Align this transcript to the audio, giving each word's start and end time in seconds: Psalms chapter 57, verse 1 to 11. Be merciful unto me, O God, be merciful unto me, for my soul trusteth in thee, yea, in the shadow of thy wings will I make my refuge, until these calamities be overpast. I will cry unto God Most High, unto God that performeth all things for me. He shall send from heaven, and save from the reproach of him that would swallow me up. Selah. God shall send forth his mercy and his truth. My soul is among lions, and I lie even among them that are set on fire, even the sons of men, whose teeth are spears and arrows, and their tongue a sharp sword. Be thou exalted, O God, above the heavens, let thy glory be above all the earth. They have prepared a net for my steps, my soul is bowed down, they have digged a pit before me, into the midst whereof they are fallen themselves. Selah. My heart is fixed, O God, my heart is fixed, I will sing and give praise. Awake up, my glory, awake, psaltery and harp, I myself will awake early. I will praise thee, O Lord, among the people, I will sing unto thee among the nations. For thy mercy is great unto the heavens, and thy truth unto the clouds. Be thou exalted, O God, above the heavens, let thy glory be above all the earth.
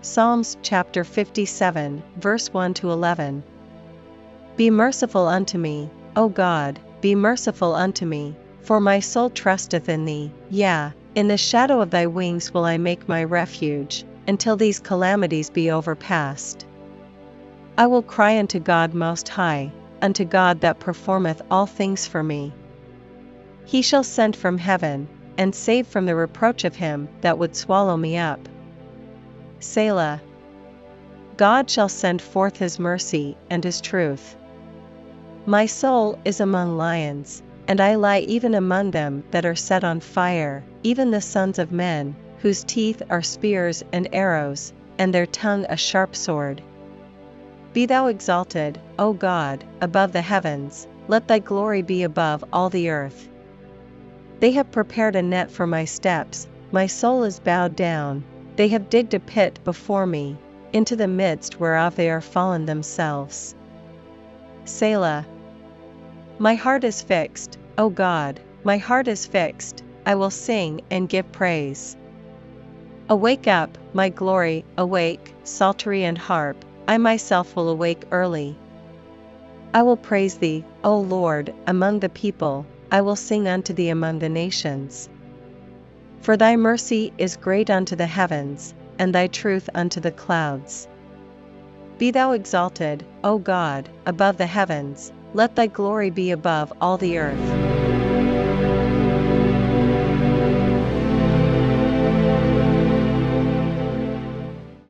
Psalms 0.00 0.56
chapter 0.62 1.02
57, 1.02 2.00
verse 2.18 2.52
1 2.52 2.74
to 2.74 2.92
11. 2.92 3.42
Be 4.56 4.70
merciful 4.70 5.26
unto 5.26 5.58
me, 5.58 5.90
O 6.14 6.28
God, 6.28 6.78
be 7.00 7.16
merciful 7.16 7.74
unto 7.74 8.06
me, 8.06 8.36
for 8.62 8.78
my 8.78 9.00
soul 9.00 9.28
trusteth 9.28 9.88
in 9.88 10.04
thee, 10.04 10.30
yea, 10.50 10.92
in 11.16 11.26
the 11.26 11.36
shadow 11.36 11.80
of 11.80 11.90
thy 11.90 12.06
wings 12.06 12.54
will 12.54 12.64
I 12.64 12.78
make 12.78 13.08
my 13.08 13.24
refuge, 13.24 14.04
until 14.28 14.56
these 14.56 14.78
calamities 14.78 15.50
be 15.50 15.68
overpast. 15.68 16.64
I 17.76 17.88
will 17.88 18.02
cry 18.02 18.38
unto 18.38 18.60
God 18.60 18.94
Most 18.94 19.28
High, 19.28 19.72
unto 20.00 20.24
God 20.24 20.60
that 20.60 20.78
performeth 20.78 21.42
all 21.50 21.66
things 21.66 22.06
for 22.06 22.22
me. 22.22 22.52
He 23.64 23.82
shall 23.82 24.04
send 24.04 24.36
from 24.36 24.58
heaven, 24.58 25.08
and 25.36 25.52
save 25.52 25.88
from 25.88 26.06
the 26.06 26.14
reproach 26.14 26.62
of 26.62 26.76
him 26.76 27.08
that 27.22 27.36
would 27.36 27.56
swallow 27.56 27.96
me 27.96 28.16
up. 28.16 28.48
Selah. 29.60 30.20
God 31.36 31.70
shall 31.70 31.88
send 31.88 32.20
forth 32.20 32.56
his 32.56 32.78
mercy 32.78 33.36
and 33.50 33.62
his 33.62 33.80
truth. 33.80 34.36
My 35.46 35.66
soul 35.66 36.18
is 36.24 36.40
among 36.40 36.76
lions, 36.76 37.42
and 37.66 37.80
I 37.80 37.94
lie 37.94 38.20
even 38.20 38.54
among 38.54 38.90
them 38.90 39.24
that 39.30 39.46
are 39.46 39.54
set 39.54 39.84
on 39.84 40.00
fire, 40.00 40.64
even 40.82 41.10
the 41.10 41.20
sons 41.20 41.58
of 41.58 41.72
men, 41.72 42.16
whose 42.38 42.64
teeth 42.64 43.02
are 43.10 43.22
spears 43.22 43.84
and 43.92 44.08
arrows, 44.12 44.72
and 44.98 45.12
their 45.12 45.26
tongue 45.26 45.66
a 45.68 45.76
sharp 45.76 46.14
sword. 46.14 46.62
Be 47.72 47.86
thou 47.86 48.06
exalted, 48.06 48.80
O 48.98 49.12
God, 49.12 49.64
above 49.80 50.12
the 50.12 50.22
heavens, 50.22 50.86
let 51.08 51.28
thy 51.28 51.38
glory 51.38 51.82
be 51.82 52.02
above 52.02 52.44
all 52.52 52.70
the 52.70 52.90
earth. 52.90 53.28
They 54.40 54.52
have 54.52 54.70
prepared 54.70 55.16
a 55.16 55.22
net 55.22 55.50
for 55.50 55.66
my 55.66 55.84
steps, 55.84 56.48
my 56.72 56.86
soul 56.86 57.24
is 57.24 57.40
bowed 57.40 57.76
down, 57.76 58.24
they 58.58 58.66
have 58.66 58.90
digged 58.90 59.14
a 59.14 59.20
pit 59.20 59.56
before 59.62 60.04
me, 60.04 60.36
into 60.72 60.96
the 60.96 61.06
midst 61.06 61.60
whereof 61.60 61.94
they 61.94 62.10
are 62.10 62.20
fallen 62.20 62.66
themselves. 62.66 63.54
Selah. 64.64 65.24
My 66.40 66.56
heart 66.56 66.82
is 66.82 67.00
fixed, 67.00 67.56
O 67.78 67.88
God, 67.88 68.40
my 68.64 68.76
heart 68.76 69.06
is 69.06 69.26
fixed, 69.26 69.84
I 70.04 70.16
will 70.16 70.30
sing 70.30 70.80
and 70.90 71.08
give 71.08 71.30
praise. 71.30 71.96
Awake 73.08 73.46
up, 73.46 73.78
my 73.92 74.08
glory, 74.08 74.64
awake, 74.76 75.32
psaltery 75.44 76.02
and 76.02 76.18
harp, 76.18 76.64
I 76.88 76.98
myself 76.98 77.54
will 77.54 77.68
awake 77.68 78.02
early. 78.10 78.56
I 79.72 79.84
will 79.84 79.96
praise 79.96 80.38
thee, 80.38 80.64
O 80.82 80.98
Lord, 80.98 81.54
among 81.68 82.00
the 82.00 82.08
people, 82.08 82.66
I 82.90 83.02
will 83.02 83.14
sing 83.14 83.46
unto 83.46 83.72
thee 83.72 83.90
among 83.90 84.18
the 84.18 84.28
nations. 84.28 85.08
For 86.20 86.36
thy 86.36 86.56
mercy 86.56 87.12
is 87.18 87.36
great 87.36 87.70
unto 87.70 87.96
the 87.96 88.06
heavens, 88.06 88.74
and 88.98 89.14
thy 89.14 89.28
truth 89.28 89.70
unto 89.74 90.00
the 90.00 90.10
clouds. 90.10 90.88
Be 91.98 92.10
thou 92.10 92.32
exalted, 92.32 93.04
O 93.24 93.38
God, 93.38 93.88
above 94.06 94.36
the 94.36 94.46
heavens, 94.46 95.12
let 95.34 95.56
thy 95.56 95.66
glory 95.66 96.10
be 96.10 96.30
above 96.30 96.72
all 96.80 96.96
the 96.96 97.18
earth. 97.18 97.77